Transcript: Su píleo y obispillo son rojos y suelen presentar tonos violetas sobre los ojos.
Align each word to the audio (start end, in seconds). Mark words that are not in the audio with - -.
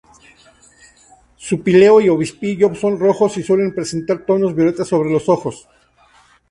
Su 1.35 1.61
píleo 1.61 2.01
y 2.01 2.09
obispillo 2.09 2.73
son 2.73 2.97
rojos 2.99 3.37
y 3.37 3.43
suelen 3.43 3.75
presentar 3.75 4.25
tonos 4.25 4.55
violetas 4.55 4.87
sobre 4.87 5.11
los 5.11 5.29
ojos. 5.29 5.69